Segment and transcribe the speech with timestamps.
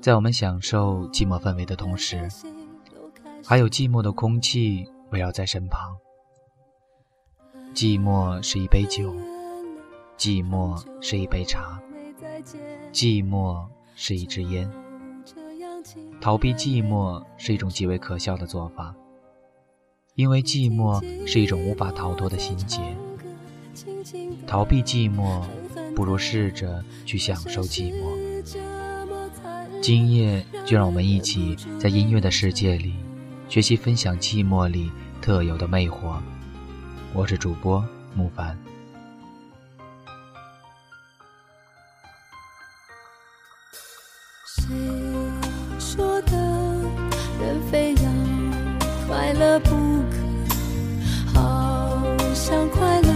[0.00, 2.26] 在我们享受寂寞氛围的同时，
[3.44, 5.94] 还有寂寞的空气围绕在身旁。
[7.74, 9.14] 寂寞是一杯酒，
[10.16, 11.78] 寂寞是一杯茶，
[12.92, 14.70] 寂寞是一支烟。
[16.18, 18.94] 逃避寂寞是一种极为可笑的做法，
[20.14, 22.80] 因为寂寞是一种无法逃脱的心结。
[24.46, 25.42] 逃避寂寞，
[25.94, 28.29] 不如试着去享受寂寞。
[29.82, 32.94] 今夜，就让我们一起在音乐的世界里，
[33.48, 34.92] 学习分享寂寞里
[35.22, 36.18] 特有的魅惑。
[37.14, 37.82] 我是主播
[38.14, 38.58] 木凡。
[44.44, 44.68] 谁
[45.78, 46.36] 说的
[47.40, 48.02] 人非要
[49.08, 49.70] 快乐不
[50.10, 51.40] 可？
[51.40, 53.08] 好像快乐，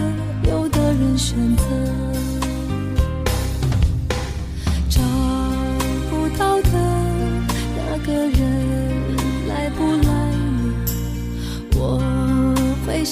[0.49, 1.65] 有的人选择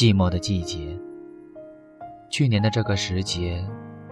[0.00, 0.98] 寂寞的季节。
[2.30, 3.62] 去年的这个时节，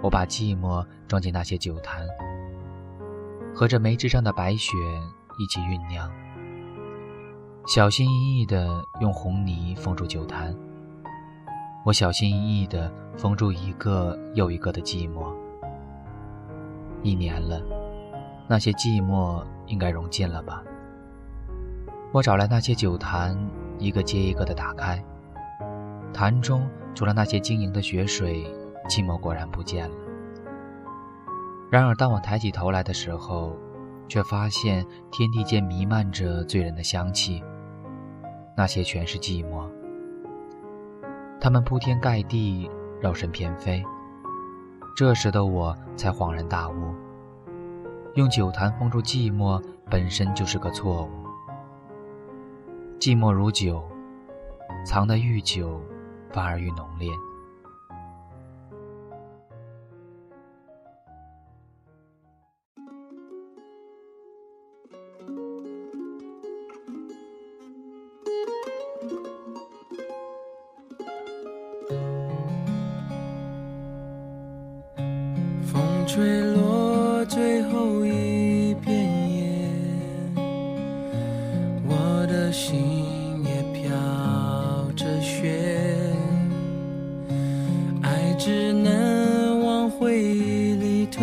[0.03, 2.07] 我把寂寞装进那些酒坛，
[3.55, 4.77] 和着梅枝上的白雪
[5.39, 6.13] 一起酝酿，
[7.67, 10.55] 小心翼翼地用红泥封住酒坛。
[11.87, 15.35] 我小心翼翼地封住一个又一个的寂寞。
[17.03, 17.63] 一年了，
[18.47, 20.63] 那些寂寞应该融尽了吧？
[22.13, 23.35] 我找来那些酒坛，
[23.79, 25.03] 一个接一个地打开。
[26.13, 28.45] 坛中除了那些晶莹的雪水，
[28.89, 29.97] 寂寞果然不见了。
[31.71, 33.57] 然而，当我抬起头来的时候，
[34.09, 37.45] 却发现天地间弥漫着醉人的香气。
[38.57, 39.69] 那些全是寂寞，
[41.41, 42.69] 它们铺天盖地，
[43.01, 43.85] 绕身翩飞。
[44.97, 46.95] 这时的我才恍然大悟：
[48.15, 51.11] 用酒坛封住寂寞，本身就是个错误。
[52.99, 53.85] 寂寞如酒，
[54.85, 55.81] 藏得愈久。
[56.33, 57.09] 反而愈浓烈。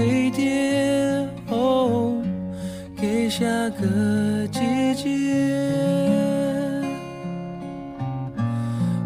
[0.05, 2.21] 里堆叠，哦，
[2.95, 4.59] 给下个季
[4.93, 5.09] 节。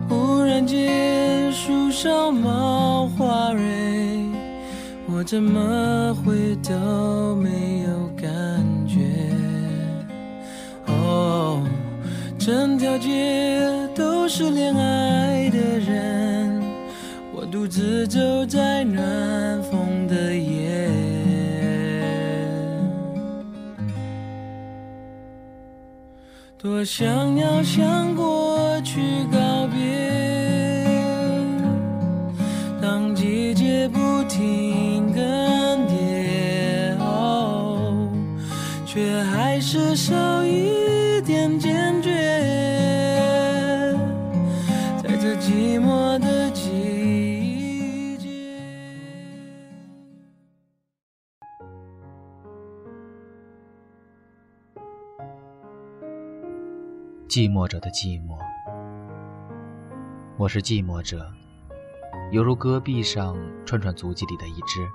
[0.09, 4.25] 忽然间，树上冒花蕊，
[5.07, 7.89] 我怎么会都没有
[8.21, 8.29] 感
[8.85, 8.99] 觉？
[10.87, 11.63] 哦，
[12.37, 16.61] 整条街都是恋爱的人，
[17.33, 19.63] 我独自走在暖
[26.79, 30.08] 多想要向过去告别，
[57.39, 58.37] 寂寞者的寂寞。
[60.35, 61.25] 我是寂寞者，
[62.31, 64.85] 犹如戈壁上串串足迹里的一只。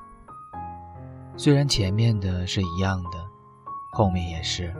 [1.38, 3.12] 虽然前面的是一样的，
[3.92, 4.74] 后面也是。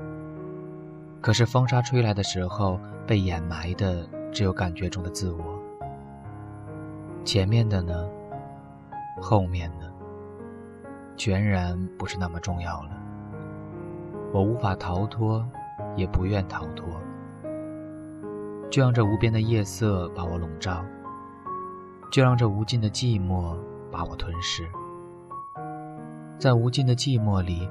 [1.23, 5.59] 可是风沙吹来的时候，被掩埋的只有感觉中的自我。
[7.25, 8.07] 前面的呢？
[9.23, 9.91] 后面呢？
[11.17, 12.91] 全然不是那么重要了。
[14.35, 15.43] 我无法逃脱，
[15.97, 16.87] 也不愿逃脱。
[18.75, 20.85] 就让这无边的夜色把我笼罩，
[22.11, 23.57] 就让这无尽的寂寞
[23.89, 24.69] 把我吞噬。
[26.41, 27.69] 在无尽的寂寞里，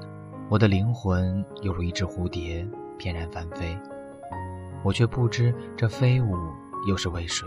[0.48, 2.66] 我的灵魂犹如一只蝴蝶，
[2.96, 3.78] 翩然翻飞。
[4.82, 6.34] 我却不知这飞舞
[6.88, 7.46] 又是为谁。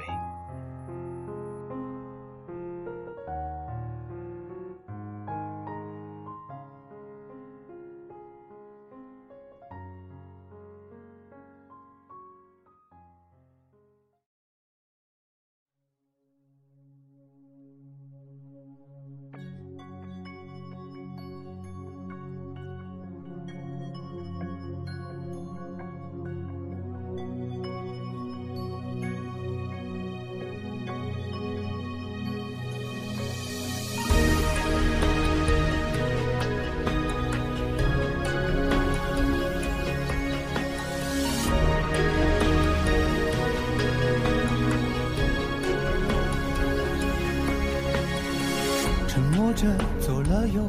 [49.17, 49.65] 沉默着
[49.99, 50.61] 走了有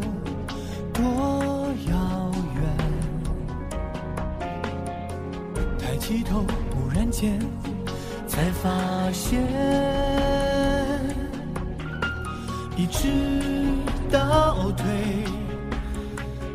[0.94, 1.04] 多
[1.90, 2.62] 遥远？
[5.78, 7.38] 抬起头，忽然间
[8.26, 8.70] 才发
[9.12, 9.38] 现，
[12.74, 13.10] 一直
[14.10, 14.86] 倒退，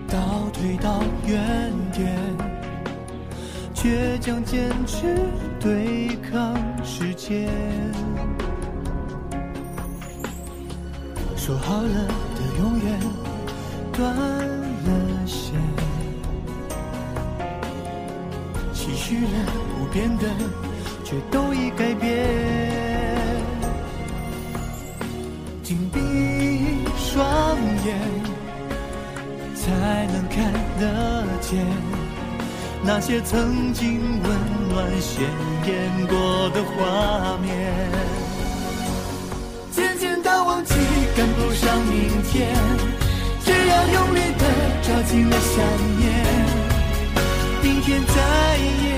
[0.08, 2.18] 倒退到原点，
[3.76, 5.16] 倔强坚持
[5.60, 7.52] 对抗时间。
[11.54, 13.00] 说好了的永远
[13.92, 15.54] 断了线，
[18.74, 19.30] 期许了
[19.78, 20.24] 不变的
[21.04, 22.28] 却都已改变。
[25.62, 26.00] 紧闭
[26.98, 28.00] 双眼，
[29.54, 31.64] 才能看得见
[32.84, 35.24] 那些曾经温暖鲜
[35.68, 38.03] 艳过的画面。
[41.16, 42.50] 赶不上明天，
[43.46, 44.44] 只要用力的
[44.82, 45.56] 抓紧了想
[46.00, 46.02] 念。
[47.62, 48.14] 明天再
[48.58, 48.98] 也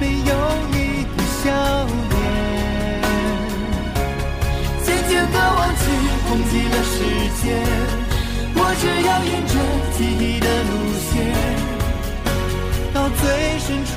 [0.00, 0.30] 没有
[0.72, 0.76] 你
[1.16, 1.44] 的笑
[2.10, 2.14] 脸。
[4.84, 5.82] 渐渐的忘记，
[6.28, 6.94] 忘记了时
[7.40, 7.44] 间，
[8.56, 9.54] 我只要沿着
[9.96, 10.72] 记忆的路
[11.06, 11.14] 线，
[12.92, 13.22] 到最
[13.60, 13.94] 深处，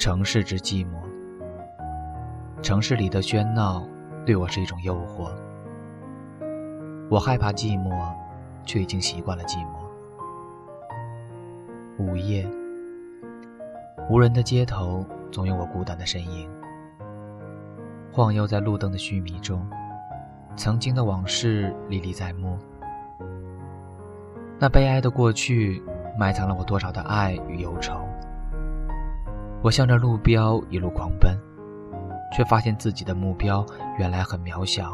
[0.00, 0.94] 城市之寂寞，
[2.62, 3.86] 城市里的喧闹
[4.24, 5.30] 对我是一种诱惑。
[7.10, 8.10] 我害怕寂寞，
[8.64, 9.74] 却已经习惯了寂寞。
[11.98, 12.48] 午夜，
[14.08, 16.48] 无人的街头总有我孤单的身影，
[18.10, 19.68] 晃悠在路灯的虚迷中，
[20.56, 22.58] 曾经的往事历历在目。
[24.58, 25.82] 那悲哀的过去，
[26.18, 28.00] 埋藏了我多少的爱与忧愁。
[29.62, 31.36] 我向着路标一路狂奔，
[32.32, 33.64] 却发现自己的目标
[33.98, 34.90] 原来很渺小。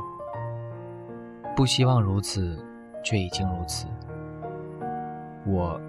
[1.54, 2.58] 不希望如此，
[3.04, 3.86] 却已经如此。
[5.46, 5.80] 我，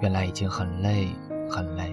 [0.00, 1.08] 原来已经很累，
[1.50, 1.92] 很累。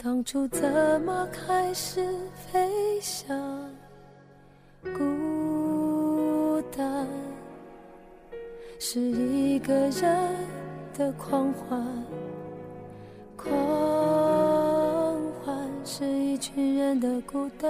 [0.00, 0.62] 当初怎
[1.00, 3.36] 么开始飞翔。
[4.96, 7.04] 孤单
[8.78, 10.36] 是一个人
[10.96, 11.84] 的狂欢，
[13.36, 13.50] 狂
[15.42, 17.68] 欢是一群人的孤单。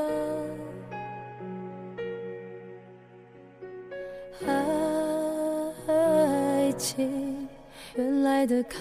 [5.87, 7.49] 爱情
[7.97, 8.79] 原来的开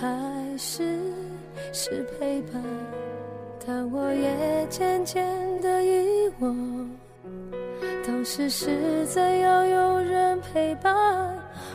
[0.58, 1.00] 始
[1.72, 2.62] 是陪伴，
[3.70, 5.26] 但我也渐渐
[5.62, 6.90] 的遗忘，
[8.06, 10.96] 当时是怎样有人陪伴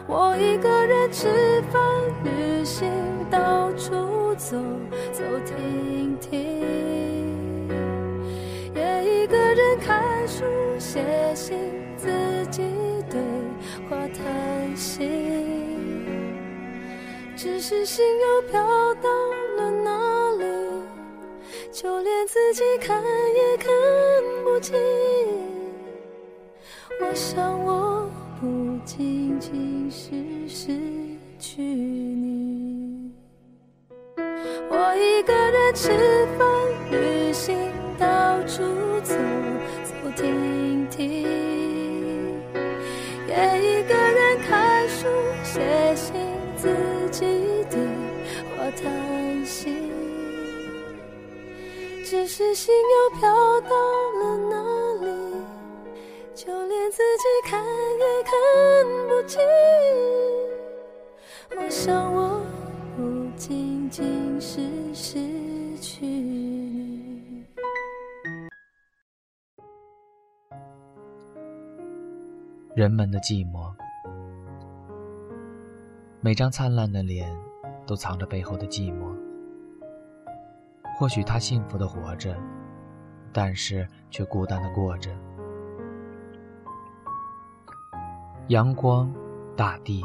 [0.07, 1.29] 我一个人吃
[1.71, 1.83] 饭、
[2.25, 2.91] 旅行、
[3.31, 4.57] 到处走
[5.13, 7.69] 走停停，
[8.75, 10.45] 也一个人看书、
[10.79, 11.59] 写信，
[11.99, 12.09] 自
[12.51, 12.63] 己
[13.11, 13.21] 对
[13.91, 15.11] 话谈心。
[17.37, 18.63] 只是心又飘
[18.95, 19.11] 到，
[21.83, 23.03] 就连自己看
[23.35, 23.67] 也看
[24.45, 24.79] 不清。
[27.01, 28.09] 我想我
[28.41, 30.12] 不仅仅是
[30.47, 30.79] 失
[31.41, 33.11] 去你，
[34.71, 35.91] 我一个人吃
[36.39, 36.47] 饭、
[36.93, 38.62] 旅行、到处
[39.03, 39.17] 走
[39.83, 40.51] 走停
[52.12, 53.26] 只是心又飘
[53.62, 54.62] 到了哪
[55.00, 55.07] 里，
[56.35, 58.33] 就连自己看也看
[59.09, 59.40] 不清。
[61.57, 62.45] 我想我
[62.99, 63.02] 不
[63.35, 64.61] 仅仅是
[64.92, 66.07] 失去，
[72.75, 73.73] 人们的寂寞。
[76.21, 77.35] 每张灿烂的脸，
[77.87, 79.22] 都藏着背后的寂寞。
[80.97, 82.37] 或许他幸福的活着，
[83.33, 85.11] 但是却孤单的过着。
[88.49, 89.13] 阳光，
[89.57, 90.03] 大地，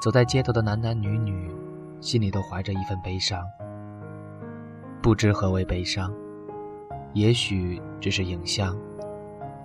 [0.00, 1.54] 走在街头的男男女女，
[2.00, 3.44] 心里都怀着一份悲伤。
[5.02, 6.12] 不知何为悲伤，
[7.12, 8.76] 也许只是影像，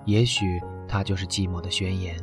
[0.06, 2.16] 也许它就是寂寞的宣言。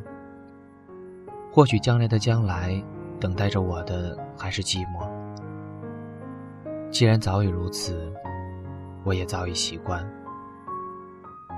[1.52, 2.82] 或许将来的将来。
[3.20, 5.08] 等待着我的还是寂寞。
[6.90, 8.12] 既然早已如此，
[9.04, 10.08] 我也早已习惯。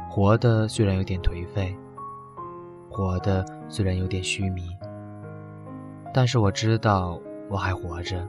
[0.08, 1.76] 活的虽然有点颓废，
[2.90, 4.66] 活的虽然有点虚迷，
[6.14, 8.26] 但是我知道我还活着，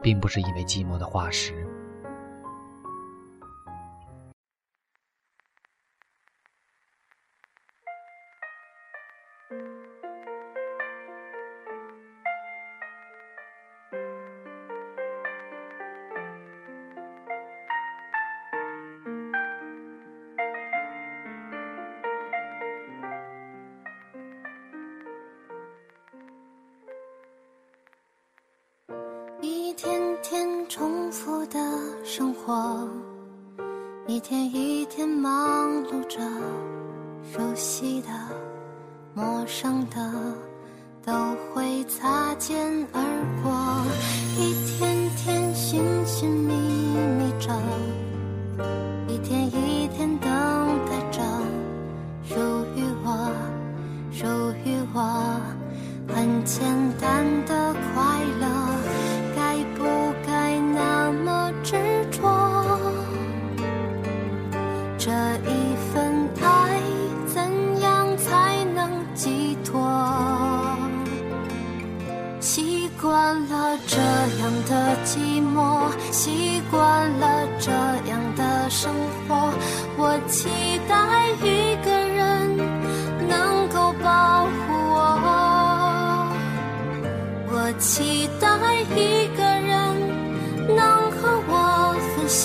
[0.00, 1.66] 并不是因为寂寞的化石。
[47.52, 48.83] 觅
[76.74, 77.24] 惯了
[77.60, 77.70] 这
[78.10, 79.52] 样的生活。
[79.96, 80.48] 我期
[80.88, 80.94] 待
[81.40, 82.56] 一个人
[83.28, 84.50] 能够保护
[84.92, 86.26] 我，
[87.46, 88.48] 我期待
[88.96, 89.72] 一个人
[90.74, 91.52] 能和我
[92.16, 92.42] 分享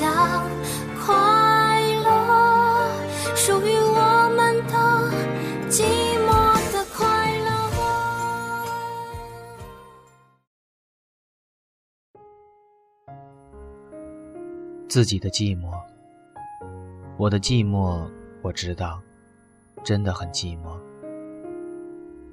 [14.99, 15.71] 自己的寂寞，
[17.15, 18.05] 我的寂寞，
[18.41, 18.99] 我知道，
[19.81, 20.77] 真的很寂寞。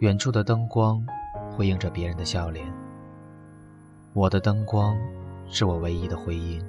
[0.00, 1.00] 远处的灯光
[1.48, 2.66] 辉映着别人的笑脸，
[4.14, 4.98] 我的灯光
[5.46, 6.60] 是我唯一的回音。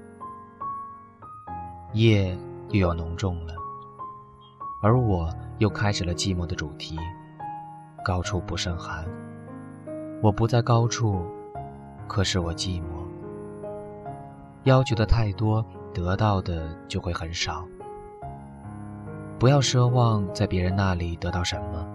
[1.93, 2.37] 夜
[2.69, 3.55] 又要浓重了，
[4.83, 6.95] 而我又开始了寂寞的主题。
[8.05, 9.03] 高处不胜寒，
[10.21, 11.25] 我不在高处，
[12.07, 12.85] 可是我寂寞。
[14.65, 15.65] 要求的太多。
[15.93, 17.67] 得到的就会很少。
[19.39, 21.87] 不要奢望在别人那里得到什么，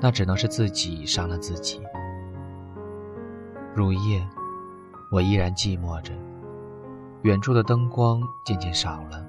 [0.00, 1.80] 那只能是自己伤了自己。
[3.74, 4.24] 入夜，
[5.10, 6.12] 我依然寂寞着，
[7.22, 9.26] 远处的灯光渐渐少了，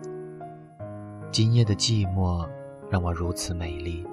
[1.32, 2.48] 今夜的寂寞
[2.90, 4.06] 让我如此美丽。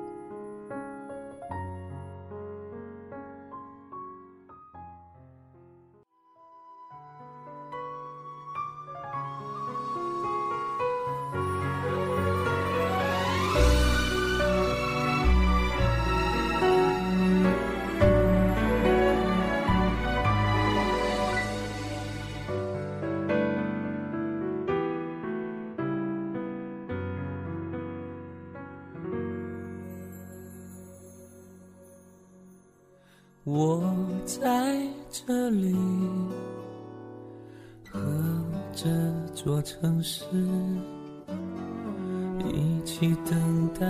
[34.24, 35.76] 在这里，
[37.90, 38.00] 和
[38.72, 38.88] 这
[39.34, 40.24] 座城市
[42.48, 43.86] 一起等待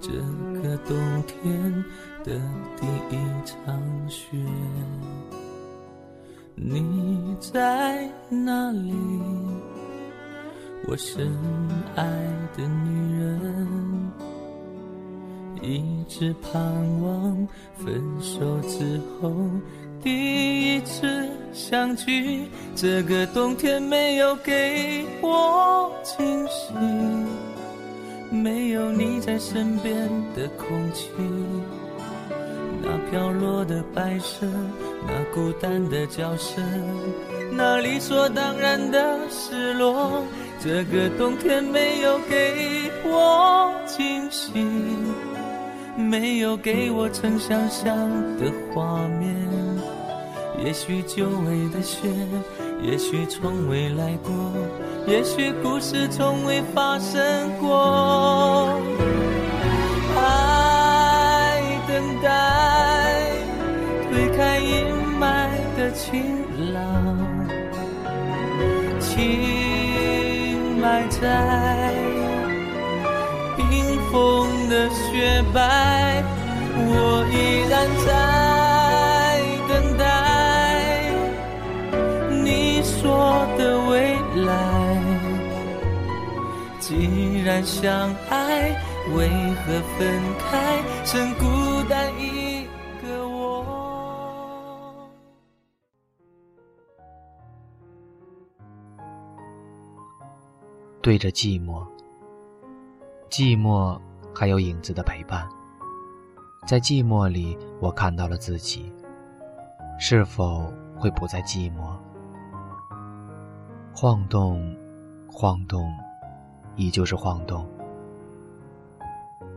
[0.00, 0.10] 这
[0.60, 1.72] 个冬天
[2.24, 2.40] 的
[2.76, 4.36] 第一场雪。
[6.54, 8.92] 你在哪里？
[10.86, 11.32] 我深
[11.94, 12.04] 爱
[12.56, 13.81] 的女人。
[15.62, 16.60] 一直盼
[17.02, 19.32] 望分手之后
[20.02, 22.48] 第一次相聚。
[22.74, 26.74] 这个冬天没有给我惊喜，
[28.30, 29.94] 没有你在身边
[30.34, 31.08] 的空气，
[32.82, 34.44] 那飘落的白色，
[35.06, 36.60] 那孤单的叫声，
[37.52, 40.24] 那理所当然的失落。
[40.58, 44.52] 这个冬天没有给我惊喜。
[46.02, 47.96] 没有给我曾想象
[48.36, 49.34] 的画面，
[50.64, 52.08] 也许久违的雪，
[52.82, 54.32] 也许从未来过，
[55.06, 58.78] 也许故事从未发生过。
[60.16, 63.30] 爱等待，
[64.10, 64.86] 推开阴
[65.18, 66.44] 霾的晴
[66.74, 67.16] 朗，
[69.00, 72.11] 情埋在。
[74.72, 76.24] 的雪白，
[76.74, 78.10] 我依然在
[79.68, 80.02] 等待
[82.42, 84.48] 你说的未来。
[86.80, 88.70] 既然相爱，
[89.14, 89.28] 为
[89.60, 91.44] 何分开，剩孤
[91.86, 92.66] 单一
[93.02, 93.36] 个我？
[101.02, 101.84] 对着寂寞。
[103.28, 104.00] 寂寞，
[104.34, 105.48] 还有影子的陪伴。
[106.66, 108.92] 在寂寞里，我看到了自己。
[109.98, 111.96] 是否会不再寂寞？
[113.94, 114.74] 晃动，
[115.30, 115.92] 晃动，
[116.76, 117.68] 依旧是晃动。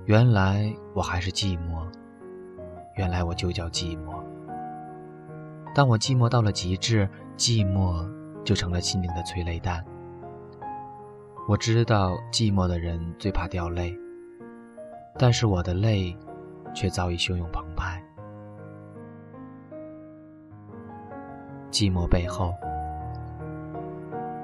[0.05, 1.83] 原来我还是寂寞，
[2.95, 4.21] 原来我就叫寂寞。
[5.73, 8.07] 当我寂寞到了极致，寂寞
[8.43, 9.83] 就成了心灵的催泪弹。
[11.47, 13.97] 我知道寂寞的人最怕掉泪，
[15.17, 16.15] 但是我的泪
[16.73, 18.01] 却早已汹涌澎湃。
[21.71, 22.53] 寂寞背后，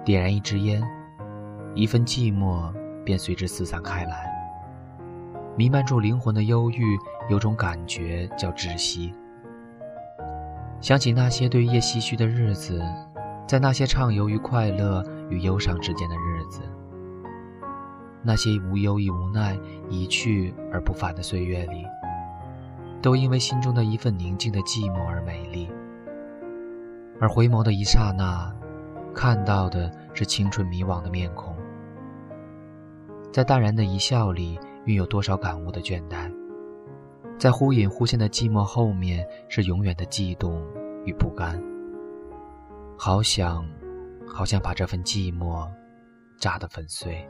[0.03, 0.81] 点燃一支烟，
[1.75, 4.29] 一份寂寞便随之四散开来，
[5.57, 6.97] 弥漫住灵魂的忧郁，
[7.29, 9.13] 有种感觉叫窒息。
[10.79, 12.81] 想起那些对夜唏嘘的日子，
[13.47, 16.61] 在那些畅游于快乐与忧伤之间的日子。
[18.23, 19.57] 那些无忧亦无奈、
[19.89, 21.85] 一去而不返的岁月里，
[23.01, 25.69] 都因为心中的一份宁静的寂寞而美丽。
[27.19, 28.53] 而回眸的一刹那，
[29.13, 31.55] 看到的是青春迷惘的面孔。
[33.31, 36.31] 在淡然的一笑里，蕴有多少感悟的倦怠？
[37.39, 40.63] 在忽隐忽现的寂寞后面，是永远的悸动
[41.05, 41.61] 与不甘。
[42.97, 43.65] 好想，
[44.27, 45.67] 好想把这份寂寞
[46.37, 47.27] 炸得粉碎。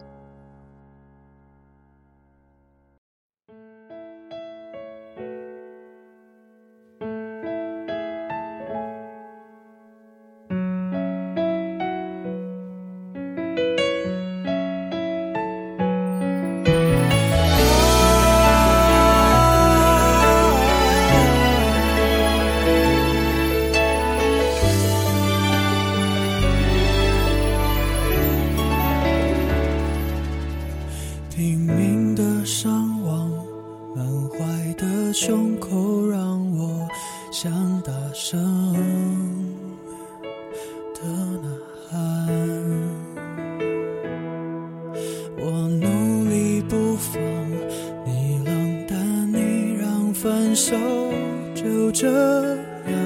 [52.31, 52.97] 这样，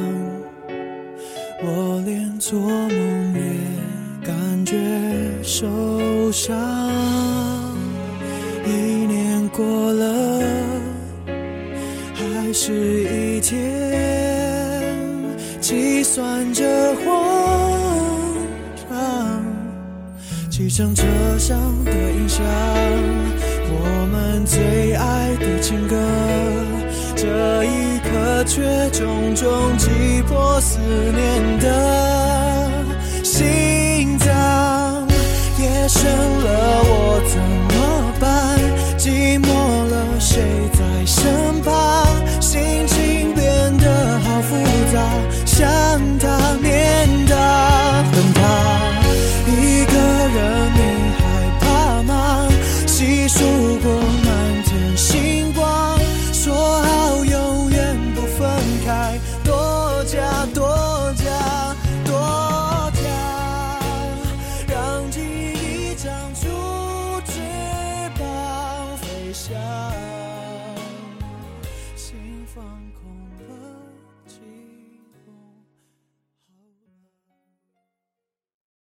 [1.63, 3.41] 我连做梦也
[4.23, 4.75] 感觉
[5.41, 6.55] 受伤。
[8.65, 10.43] 一年过了，
[12.13, 13.57] 还是一天，
[15.59, 17.03] 计算着慌
[18.89, 19.43] 张，
[20.51, 21.03] 汽车
[21.39, 22.45] 上的音响，
[23.67, 25.95] 我们最爱的情歌，
[27.25, 28.61] 这一刻却
[28.91, 32.83] 重重击破思念的
[33.23, 35.07] 心脏，
[35.59, 36.03] 夜深